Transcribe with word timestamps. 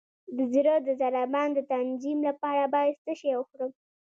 د 0.37 0.39
زړه 0.53 0.75
د 0.85 0.87
ضربان 1.01 1.49
د 1.53 1.59
تنظیم 1.73 2.19
لپاره 2.29 2.63
باید 2.75 2.95
څه 3.05 3.13
شی 3.19 3.31
وخورم؟ 3.37 3.71